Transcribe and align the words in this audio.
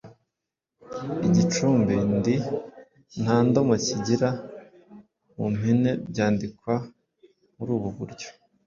igicumbi 1.27 1.95
–ndi. 2.15 2.35
Nta 3.23 3.37
ndomo 3.47 3.73
kigira. 3.85 4.29
Mu 5.35 5.45
mpine 5.55 5.91
byandikwa 6.09 6.73
muri 7.55 7.71
ubu 7.77 7.89
buryo 7.97 8.29